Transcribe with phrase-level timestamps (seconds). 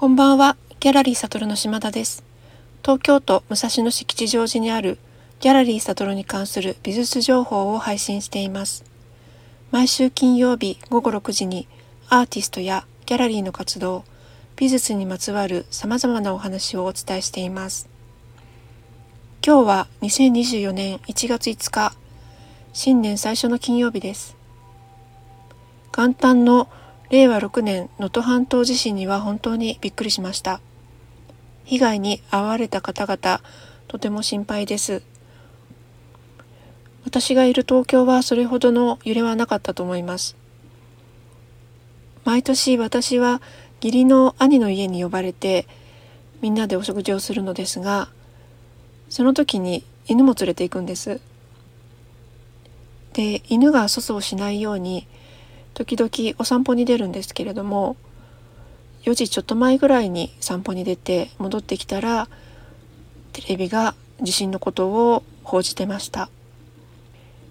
[0.00, 2.24] こんばんは、ギャラリーサトルの島田です。
[2.82, 4.96] 東京都武蔵野市吉祥寺にある
[5.40, 8.82] ギャラリーサトルに関する美術情報を配信しています。
[9.70, 11.68] 毎週金曜日午後6時に
[12.08, 14.04] アーティストやギャラリーの活動、
[14.56, 17.86] 美術にまつわる様々なお話をお伝えしています。
[19.46, 21.92] 今日は2024年1月5日、
[22.72, 24.34] 新年最初の金曜日です。
[25.94, 26.70] 元旦の
[27.10, 30.60] 令和6年能登半島地震には本当にびっくりしました。
[31.64, 33.40] 被害に遭われた方々、
[33.88, 35.02] とても心配です。
[37.04, 40.36] 私がいる東京はそれほどの揺れはなかったと思います。
[42.24, 43.42] 毎年私は
[43.82, 45.66] 義理の兄の家に呼ばれて
[46.40, 48.08] みんなでお食事をするのですが、
[49.08, 51.20] その時に犬も連れて行くんです。
[53.14, 55.08] で、犬が粗相しないように
[55.80, 57.96] 時々お散歩に出るんですけれども
[59.04, 62.28] 4時ちょっと前ぐらいに散歩に出て戻ってきたら
[63.32, 66.28] テレビが地震のことを報じてました。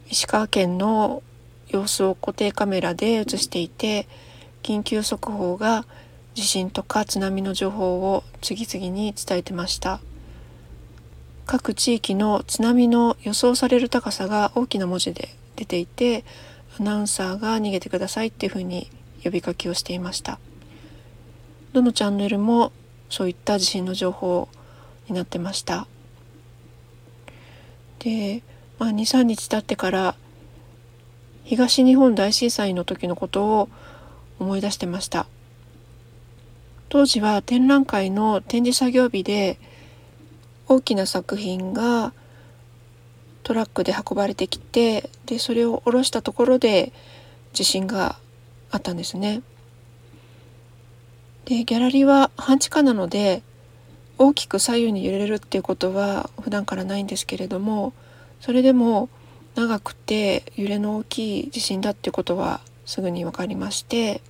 [0.09, 1.23] 石川県の
[1.69, 4.07] 様子を固定カメラで映していて
[4.61, 5.85] 緊急速報が
[6.35, 10.01] 地震とか津波の情報を次々に伝えてました。
[11.47, 16.23] 各地域の津波の予想される高さが大きな文字で出ていて
[16.79, 18.89] アナウンサーが逃げてくださいっていうふうに
[19.23, 20.39] 呼びかけをしていました。
[21.73, 22.71] どのチャンネルも
[23.09, 24.47] そういった地震の情報
[25.07, 25.87] になってました。
[27.99, 28.43] で、
[28.77, 30.15] まあ、23日経ってから
[31.43, 33.69] 東日本大震災の時のことを
[34.39, 35.27] 思い出してました。
[36.87, 39.59] 当時は展覧会の展示作業日で
[40.67, 42.13] 大きな作品が
[43.49, 46.93] トラックで運ばれてきてでそれを下ろしたところで
[47.51, 48.15] 地震が
[48.69, 49.41] あったんですね。
[51.45, 53.41] でギャラリーは半地下なので
[54.19, 57.93] 大きく左右に揺れるっていうことは普段からないんですけれども
[58.39, 59.09] それでも
[59.55, 64.21] 長くて揺れの大きい地震だっていうことはすぐに分かりまして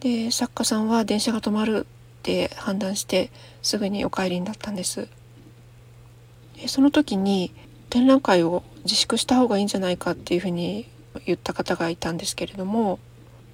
[0.00, 3.30] で作家さんは電車が止まるって判断して
[3.62, 5.06] すぐにお帰りになったんです。
[6.56, 7.54] でその時に
[7.90, 10.88] 展覧会を自粛した方がいいんじゃないかっていうふうに
[11.24, 12.98] 言った方がいたんですけれども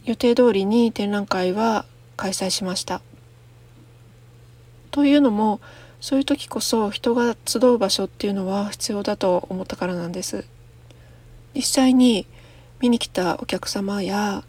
[0.05, 1.85] 予定通りに展覧会は
[2.17, 3.01] 開催しました。
[4.91, 5.61] というのも
[6.01, 10.45] そういう時こそ人が集う場所っていうのは必要だと思ったからなんです。
[11.55, 12.27] 実際に
[12.81, 14.43] 見に来たお客様や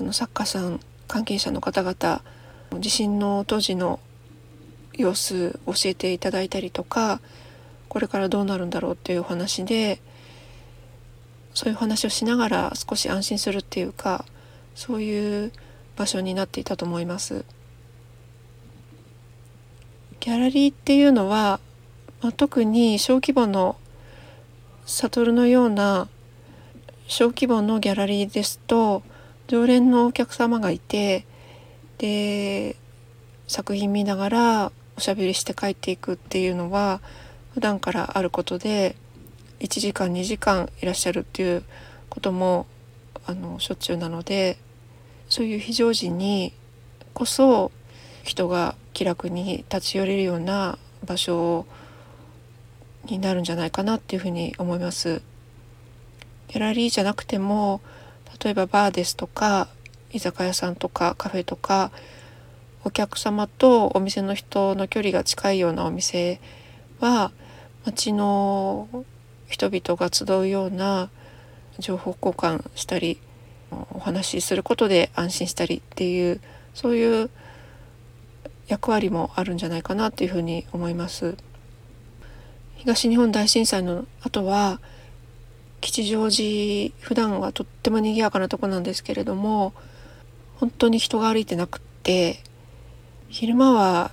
[0.00, 2.22] あの作家さん関係者の方々
[2.80, 4.00] 地震の当時の
[4.94, 7.20] 様子教えていただいたりとか
[7.88, 10.00] これからどうなるんだろうっていうお話で
[11.54, 14.24] そういう話をしながら少し安心するっていうか
[14.74, 15.52] そういう
[15.96, 17.44] 場所になっていたと思います。
[20.20, 21.60] ギャラリーっていうのは、
[22.20, 23.76] まあ、特に小規模の
[24.86, 26.08] 悟のような
[27.06, 29.02] 小規模のギャラリーですと
[29.46, 31.24] 常連のお客様がいて
[31.98, 32.76] で
[33.46, 37.00] 作品見ながらおしゃべりして帰っていくっていうのは
[37.58, 38.94] 普段からあることで
[39.58, 41.64] 1時間2時間いらっしゃるっていう
[42.08, 42.66] ことも
[43.26, 44.58] あのしょっちゅうなので
[45.28, 46.54] そういう非常時に
[47.14, 47.72] こそ
[48.22, 51.66] 人が気楽に立ち寄れるような場所
[53.06, 55.20] になるんじゃないかなっていうふうに思います。
[56.46, 57.80] ギャラリーじゃなくても
[58.40, 59.66] 例えばバーですとか
[60.12, 61.90] 居酒屋さんとかカフェとか
[62.84, 66.40] お客様とお店の人の距離が近いようなお店
[67.00, 67.32] は
[67.88, 68.86] 町の
[69.48, 71.08] 人々が集うような
[71.78, 73.18] 情報交換したり
[73.70, 76.40] お話しすることで安心したりっていう
[76.74, 77.30] そういう
[78.66, 81.36] 役割もあるんじゃないかなっていうふうに思います。
[82.76, 84.80] 東日本大震災の後は
[85.80, 89.72] 吉祥寺普段はとっても賑やかなとこなんですけれども
[90.56, 92.42] 本当に人が歩いてなくって
[93.28, 94.10] 昼間は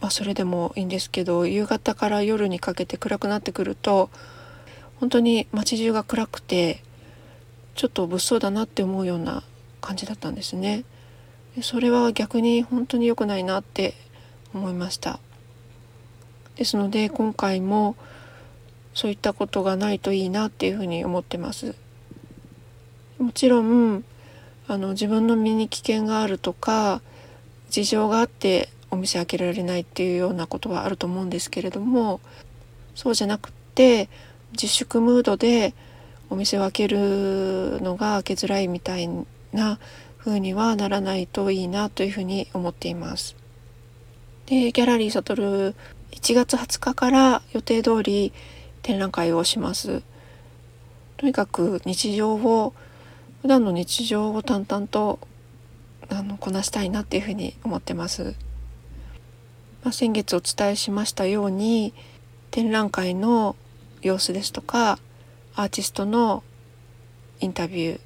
[0.00, 4.10] まあ、それでもいいんですけど夕方から夜にかけて暗くなってくると
[5.00, 6.82] 本当に街中が暗くて
[7.74, 9.42] ちょっと物騒だなって思うような
[9.80, 10.84] 感じだったんですね。
[11.56, 13.94] でそれは逆に本当に良くないなって
[14.52, 15.20] 思いました。
[16.56, 17.94] ですので今回も
[18.94, 21.76] そういったことがないといいなっていうふうに思ってます。
[23.18, 24.04] もちろん
[24.66, 27.00] あの自分の身に危険があるとか
[27.70, 32.20] 事情があってお店開けられないっていうようなことはあると思うんですけれども
[32.94, 34.08] そうじゃなくって
[34.52, 35.74] 自粛ムードで
[36.30, 39.08] お店を開けるのが開けづらいみたい
[39.52, 39.78] な
[40.18, 43.36] 風にはならないといいなというふうに思っています。
[44.46, 45.74] でギャラリーサトル
[46.12, 48.32] 1月20日から予定通り
[48.82, 50.02] 展覧会をします。
[51.16, 52.74] とにかく日常を
[53.42, 55.18] 普段の日常を淡々と
[56.10, 58.34] あのこなしたいなっていうふうに思ってます。
[59.84, 61.94] まあ、先月お伝えしましたように
[62.50, 63.54] 展覧会の
[64.02, 64.98] 様子ですとか
[65.54, 66.42] アーティストの
[67.40, 68.00] インタビュー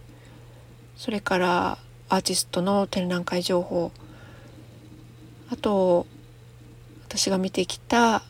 [0.96, 1.78] それから
[2.08, 3.90] アーティストの展覧会情報
[5.50, 6.06] あと
[7.08, 8.22] 私が見てきた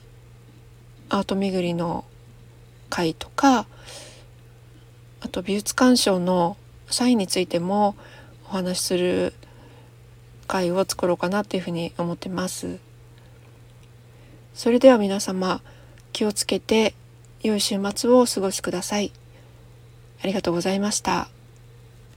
[1.09, 2.05] アート巡りの
[2.91, 3.67] 会とか
[5.21, 6.57] あと美術鑑賞の
[6.89, 7.97] サインについても
[8.47, 9.35] お話しする
[10.47, 12.79] 会を作ろうかなっていうふうに思ってます。
[14.55, 15.61] それでは皆様
[16.13, 16.95] 気をつけて
[17.43, 19.13] 良い週末をお過ごしください。
[20.23, 21.29] ありがとうございました。